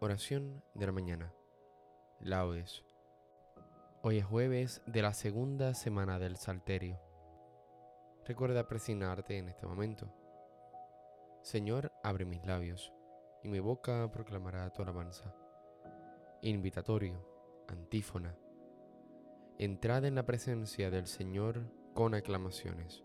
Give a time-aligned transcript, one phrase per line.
[0.00, 1.34] Oración de la mañana.
[2.20, 2.84] Laudes.
[4.00, 7.00] Hoy es jueves de la segunda semana del Salterio.
[8.24, 10.14] Recuerda presignarte en este momento.
[11.42, 12.92] Señor, abre mis labios,
[13.42, 15.34] y mi boca proclamará tu alabanza.
[16.42, 17.20] Invitatorio,
[17.66, 18.36] antífona.
[19.58, 23.02] Entrad en la presencia del Señor con aclamaciones.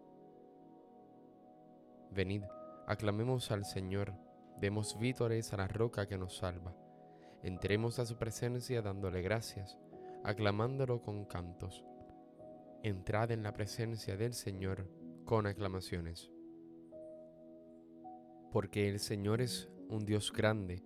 [2.12, 2.44] Venid,
[2.86, 4.14] aclamemos al Señor,
[4.60, 6.83] demos vítores a la roca que nos salva.
[7.44, 9.78] Entremos a su presencia dándole gracias,
[10.24, 11.84] aclamándolo con cantos.
[12.84, 14.90] Entrad en la presencia del Señor
[15.26, 16.32] con aclamaciones.
[18.50, 20.86] Porque el Señor es un Dios grande,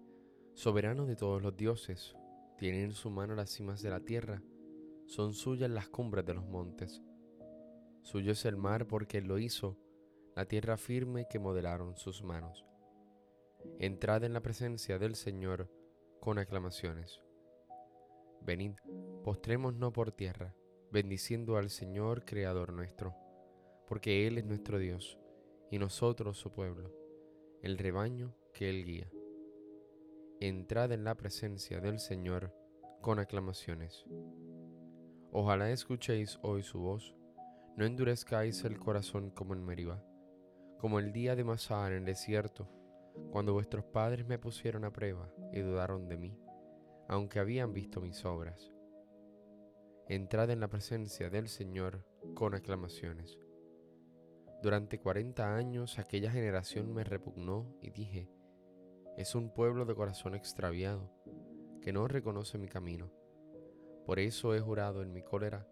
[0.56, 2.16] soberano de todos los dioses,
[2.58, 4.42] tiene en su mano las cimas de la tierra,
[5.06, 7.04] son suyas las cumbres de los montes.
[8.02, 9.78] Suyo es el mar porque Él lo hizo,
[10.36, 12.66] la tierra firme que modelaron sus manos.
[13.78, 15.70] Entrad en la presencia del Señor
[16.20, 17.22] con aclamaciones.
[18.42, 18.74] Venid,
[19.24, 20.56] postrémonos por tierra,
[20.92, 23.16] bendiciendo al Señor Creador nuestro,
[23.88, 25.20] porque Él es nuestro Dios,
[25.70, 26.94] y nosotros su pueblo,
[27.62, 29.10] el rebaño que Él guía.
[30.40, 32.54] Entrad en la presencia del Señor
[33.02, 34.06] con aclamaciones.
[35.32, 37.16] Ojalá escuchéis hoy su voz,
[37.76, 40.04] no endurezcáis el corazón como en Meribá,
[40.80, 42.70] como el día de Masá en el desierto,
[43.32, 46.40] cuando vuestros padres me pusieron a prueba y dudaron de mí,
[47.08, 48.72] aunque habían visto mis obras.
[50.08, 53.38] Entrad en la presencia del Señor con aclamaciones.
[54.62, 58.30] Durante cuarenta años aquella generación me repugnó y dije,
[59.18, 61.12] es un pueblo de corazón extraviado,
[61.82, 63.12] que no reconoce mi camino.
[64.06, 65.68] Por eso he jurado en mi cólera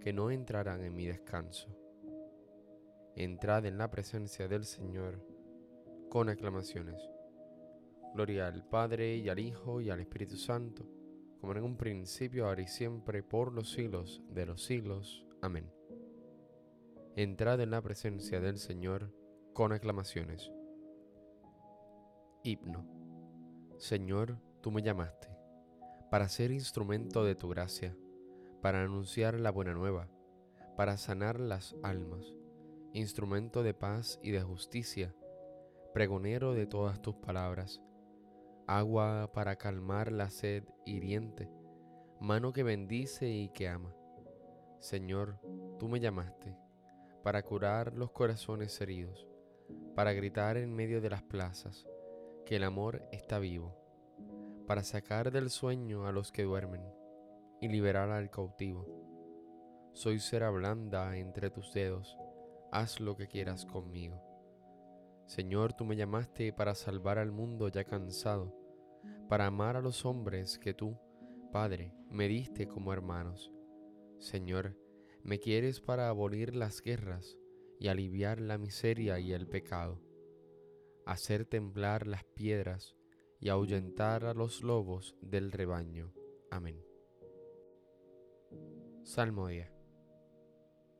[0.00, 1.68] que no entrarán en mi descanso.
[3.14, 5.35] Entrad en la presencia del Señor
[6.08, 7.00] con aclamaciones.
[8.14, 10.86] Gloria al Padre y al Hijo y al Espíritu Santo,
[11.40, 15.26] como en un principio, ahora y siempre, por los siglos de los siglos.
[15.42, 15.70] Amén.
[17.14, 19.12] Entrad en la presencia del Señor
[19.52, 20.50] con aclamaciones.
[22.42, 22.86] Himno.
[23.78, 25.28] Señor, tú me llamaste
[26.10, 27.96] para ser instrumento de tu gracia,
[28.62, 30.08] para anunciar la buena nueva,
[30.76, 32.34] para sanar las almas,
[32.92, 35.14] instrumento de paz y de justicia
[35.96, 37.80] pregonero de todas tus palabras,
[38.66, 41.50] agua para calmar la sed hiriente,
[42.20, 43.94] mano que bendice y que ama.
[44.78, 45.40] Señor,
[45.78, 46.54] tú me llamaste
[47.22, 49.26] para curar los corazones heridos,
[49.94, 51.86] para gritar en medio de las plazas
[52.44, 53.74] que el amor está vivo,
[54.66, 56.82] para sacar del sueño a los que duermen
[57.58, 58.86] y liberar al cautivo.
[59.94, 62.18] Soy cera blanda entre tus dedos,
[62.70, 64.25] haz lo que quieras conmigo.
[65.26, 68.56] Señor, tú me llamaste para salvar al mundo ya cansado,
[69.28, 70.96] para amar a los hombres que tú,
[71.52, 73.52] Padre, me diste como hermanos.
[74.18, 74.76] Señor,
[75.24, 77.36] me quieres para abolir las guerras
[77.80, 80.00] y aliviar la miseria y el pecado,
[81.04, 82.94] hacer temblar las piedras
[83.40, 86.12] y ahuyentar a los lobos del rebaño.
[86.52, 86.80] Amén.
[89.02, 89.70] Salmo 10.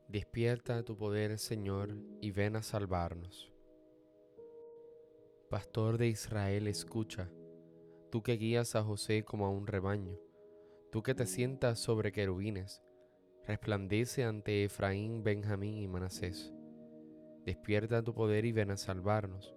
[0.09, 3.56] Despierta tu poder, Señor, y ven a salvarnos.
[5.49, 7.31] Pastor de Israel, escucha,
[8.11, 10.19] tú que guías a José como a un rebaño,
[10.91, 12.83] tú que te sientas sobre querubines,
[13.45, 16.53] resplandece ante Efraín, Benjamín y Manasés.
[17.45, 19.55] Despierta tu poder y ven a salvarnos.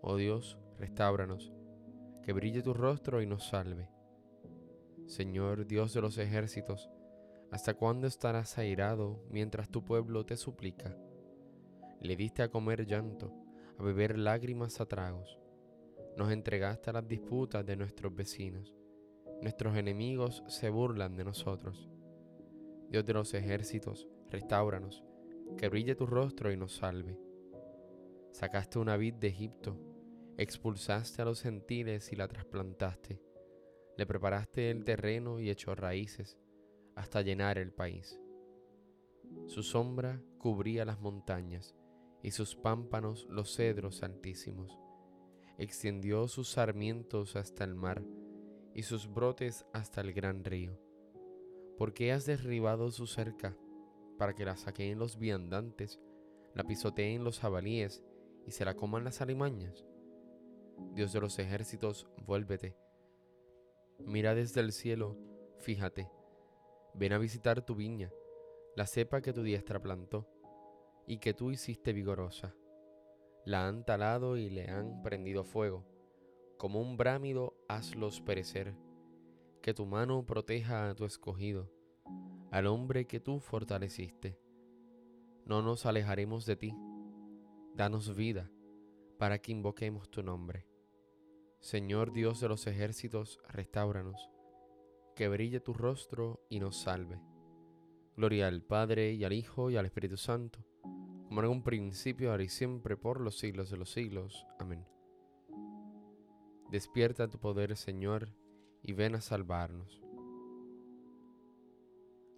[0.00, 1.52] Oh Dios, restauranos,
[2.22, 3.90] que brille tu rostro y nos salve.
[5.04, 6.88] Señor Dios de los ejércitos,
[7.50, 10.96] ¿hasta cuándo estarás airado mientras tu pueblo te suplica?
[12.00, 13.39] Le diste a comer llanto
[13.80, 15.38] a beber lágrimas a tragos.
[16.14, 18.76] Nos entregaste a las disputas de nuestros vecinos.
[19.40, 21.88] Nuestros enemigos se burlan de nosotros.
[22.90, 25.02] Dios de los ejércitos, restauranos,
[25.56, 27.18] que brille tu rostro y nos salve.
[28.32, 29.78] Sacaste una vid de Egipto,
[30.36, 33.22] expulsaste a los gentiles y la trasplantaste.
[33.96, 36.38] Le preparaste el terreno y echó raíces
[36.96, 38.20] hasta llenar el país.
[39.46, 41.74] Su sombra cubría las montañas
[42.22, 44.78] y sus pámpanos los cedros altísimos.
[45.58, 48.02] Extendió sus sarmientos hasta el mar
[48.74, 50.78] y sus brotes hasta el gran río.
[51.76, 53.56] ¿Por qué has derribado su cerca
[54.18, 56.00] para que la saqueen los viandantes,
[56.54, 58.02] la pisoteen los jabalíes
[58.46, 59.86] y se la coman las alimañas?
[60.94, 62.76] Dios de los ejércitos, vuélvete.
[63.98, 65.16] Mira desde el cielo,
[65.58, 66.10] fíjate.
[66.94, 68.10] Ven a visitar tu viña,
[68.76, 70.26] la cepa que tu diestra plantó
[71.10, 72.54] y que tú hiciste vigorosa.
[73.44, 75.84] La han talado y le han prendido fuego,
[76.56, 78.76] como un brámido hazlos perecer,
[79.60, 81.68] que tu mano proteja a tu escogido,
[82.52, 84.38] al hombre que tú fortaleciste.
[85.46, 86.76] No nos alejaremos de ti,
[87.74, 88.48] danos vida,
[89.18, 90.68] para que invoquemos tu nombre.
[91.58, 94.30] Señor Dios de los ejércitos, restauranos,
[95.16, 97.20] que brille tu rostro y nos salve.
[98.16, 100.69] Gloria al Padre y al Hijo y al Espíritu Santo,
[101.30, 104.46] como en un principio, ahora y siempre, por los siglos de los siglos.
[104.58, 104.84] Amén.
[106.70, 108.34] Despierta tu poder, Señor,
[108.82, 110.02] y ven a salvarnos.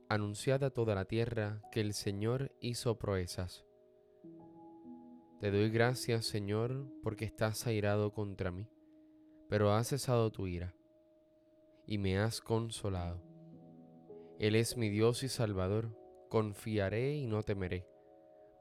[0.09, 3.65] Anunciad a toda la tierra que el Señor hizo proezas.
[5.41, 8.69] Te doy gracias, Señor, porque estás airado contra mí
[9.53, 10.75] pero has cesado tu ira
[11.87, 13.23] y me has consolado.
[14.39, 15.95] Él es mi Dios y Salvador,
[16.31, 17.87] confiaré y no temeré,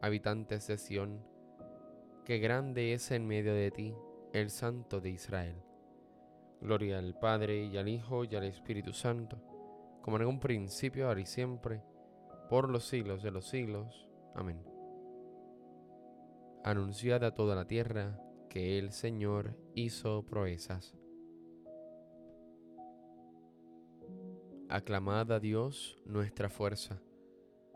[0.00, 1.24] habitantes de Sión,
[2.24, 3.94] que grande es en medio de ti
[4.32, 5.56] el Santo de Israel.
[6.60, 9.38] Gloria al Padre y al Hijo y al Espíritu Santo,
[10.02, 11.82] como en un principio, ahora y siempre,
[12.48, 14.08] por los siglos de los siglos.
[14.34, 14.62] Amén.
[16.64, 18.18] Anunciad a toda la tierra
[18.48, 20.94] que el Señor hizo proezas.
[24.68, 27.02] Aclamad a Dios nuestra fuerza,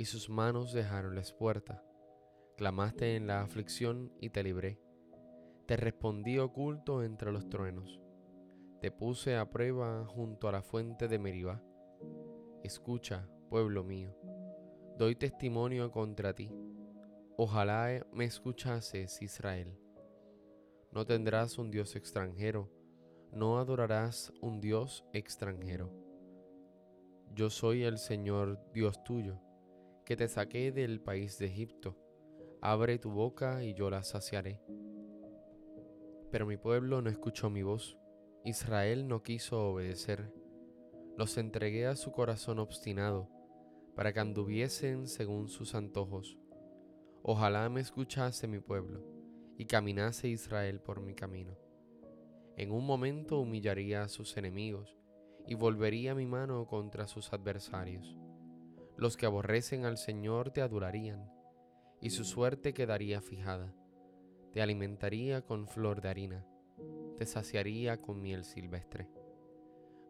[0.00, 1.84] y sus manos dejaron la puerta.
[2.56, 4.80] Clamaste en la aflicción y te libré.
[5.66, 8.00] Te respondí oculto entre los truenos.
[8.80, 11.62] Te puse a prueba junto a la fuente de Meribá.
[12.64, 14.16] Escucha, pueblo mío,
[14.96, 16.50] doy testimonio contra ti.
[17.36, 19.78] Ojalá me escuchases, Israel.
[20.92, 22.72] No tendrás un Dios extranjero,
[23.32, 25.92] no adorarás un Dios extranjero.
[27.34, 29.42] Yo soy el Señor Dios tuyo,
[30.10, 31.96] que te saqué del país de Egipto.
[32.60, 34.60] Abre tu boca y yo la saciaré.
[36.32, 37.96] Pero mi pueblo no escuchó mi voz,
[38.44, 40.34] Israel no quiso obedecer.
[41.16, 43.28] Los entregué a su corazón obstinado,
[43.94, 46.36] para que anduviesen según sus antojos.
[47.22, 49.04] Ojalá me escuchase mi pueblo
[49.58, 51.56] y caminase Israel por mi camino.
[52.56, 54.98] En un momento humillaría a sus enemigos
[55.46, 58.18] y volvería mi mano contra sus adversarios.
[59.00, 61.32] Los que aborrecen al Señor te adorarían,
[62.02, 63.74] y su suerte quedaría fijada.
[64.52, 66.46] Te alimentaría con flor de harina,
[67.16, 69.08] te saciaría con miel silvestre.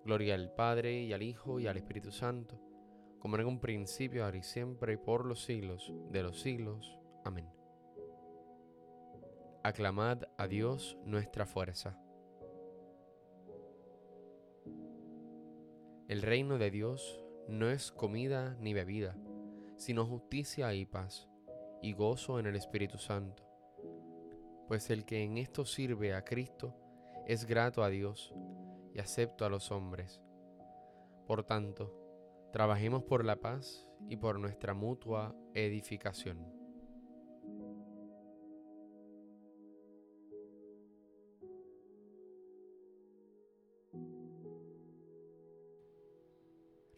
[0.04, 2.60] Gloria al Padre y al Hijo y al Espíritu Santo,
[3.20, 6.98] como en un principio, ahora y siempre, y por los siglos de los siglos.
[7.24, 7.48] Amén.
[9.62, 11.96] Aclamad a Dios nuestra fuerza.
[16.08, 19.16] El reino de Dios no es comida ni bebida,
[19.76, 21.28] sino justicia y paz,
[21.82, 23.42] y gozo en el Espíritu Santo.
[24.68, 26.76] Pues el que en esto sirve a Cristo
[27.26, 28.32] es grato a Dios
[28.94, 30.20] y acepto a los hombres.
[31.26, 31.92] Por tanto,
[32.52, 36.59] trabajemos por la paz y por nuestra mutua edificación.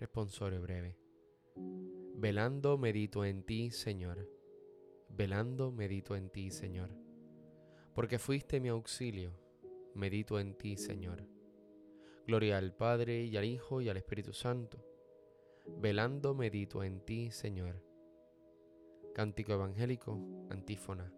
[0.02, 0.98] Responsorio breve.
[2.16, 4.28] Velando medito en ti, Señor.
[5.08, 6.90] Velando medito en ti, Señor.
[7.94, 9.30] Porque fuiste mi auxilio.
[9.94, 11.24] Medito en ti, Señor.
[12.26, 14.84] Gloria al Padre y al Hijo y al Espíritu Santo.
[15.68, 17.80] Velando medito en ti, Señor.
[19.14, 20.18] Cántico evangélico,
[20.50, 21.14] antífona.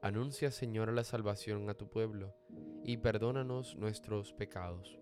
[0.00, 2.36] Anuncia, Señor, la salvación a tu pueblo
[2.84, 5.01] y perdónanos nuestros pecados.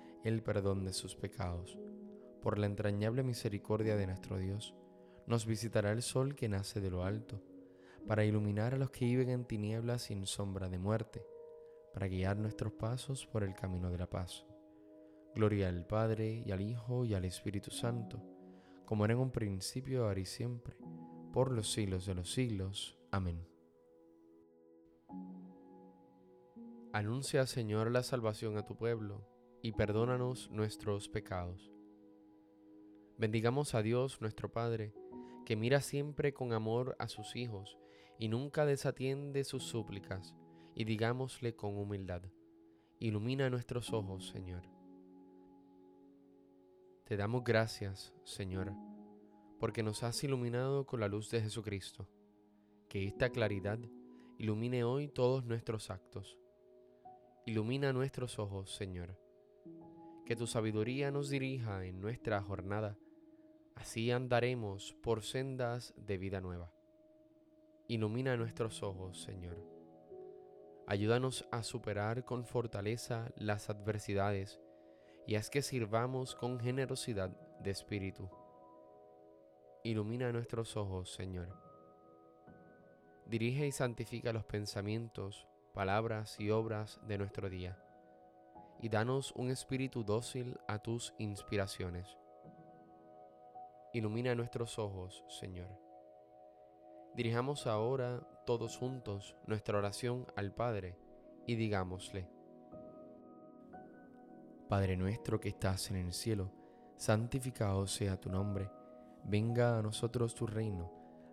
[0.23, 1.77] el perdón de sus pecados.
[2.41, 4.75] Por la entrañable misericordia de nuestro Dios,
[5.27, 7.41] nos visitará el sol que nace de lo alto,
[8.07, 11.23] para iluminar a los que viven en tinieblas sin sombra de muerte
[11.93, 14.45] para guiar nuestros pasos por el camino de la paz.
[15.35, 18.21] Gloria al Padre y al Hijo y al Espíritu Santo,
[18.85, 20.75] como era en un principio, ahora y siempre,
[21.31, 22.97] por los siglos de los siglos.
[23.11, 23.47] Amén.
[26.93, 29.25] Anuncia, Señor, la salvación a tu pueblo,
[29.61, 31.71] y perdónanos nuestros pecados.
[33.17, 34.93] Bendigamos a Dios nuestro Padre,
[35.45, 37.77] que mira siempre con amor a sus hijos,
[38.17, 40.35] y nunca desatiende sus súplicas
[40.75, 42.21] y digámosle con humildad,
[42.99, 44.63] ilumina nuestros ojos, Señor.
[47.03, 48.73] Te damos gracias, Señor,
[49.59, 52.07] porque nos has iluminado con la luz de Jesucristo.
[52.87, 53.79] Que esta claridad
[54.37, 56.37] ilumine hoy todos nuestros actos.
[57.45, 59.17] Ilumina nuestros ojos, Señor.
[60.31, 62.97] Que tu sabiduría nos dirija en nuestra jornada.
[63.75, 66.71] Así andaremos por sendas de vida nueva.
[67.89, 69.57] Ilumina nuestros ojos, Señor
[70.87, 74.61] Ayúdanos a superar con fortaleza las adversidades
[75.27, 78.29] y haz que sirvamos con generosidad de espíritu.
[79.83, 81.49] Ilumina nuestros ojos, Señor.
[83.25, 87.77] Dirige y santifica los pensamientos, palabras y obras de nuestro día,
[88.81, 92.17] y danos un espíritu dócil a tus inspiraciones.
[93.93, 95.69] Ilumina nuestros ojos, Señor.
[97.15, 100.97] Dirijamos ahora todos juntos nuestra oración al Padre
[101.45, 102.27] y digámosle,
[104.69, 106.49] Padre nuestro que estás en el cielo,
[106.95, 108.71] santificado sea tu nombre,
[109.25, 110.89] venga a nosotros tu reino,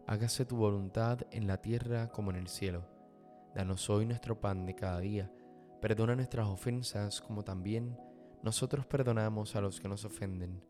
[0.07, 2.85] hágase tu voluntad en la tierra como en el cielo.
[3.55, 5.31] Danos hoy nuestro pan de cada día,
[5.81, 7.97] perdona nuestras ofensas como también
[8.43, 10.63] nosotros perdonamos a los que nos ofenden.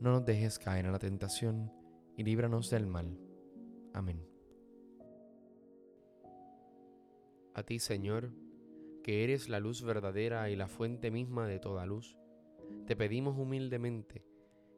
[0.00, 1.72] No nos dejes caer en la tentación
[2.16, 3.18] y líbranos del mal.
[3.92, 4.24] Amén.
[7.54, 8.32] A ti, Señor,
[9.02, 12.16] que eres la luz verdadera y la fuente misma de toda luz,
[12.86, 14.24] te pedimos humildemente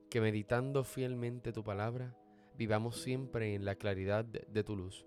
[0.09, 2.17] que meditando fielmente tu palabra,
[2.57, 5.07] vivamos siempre en la claridad de tu luz.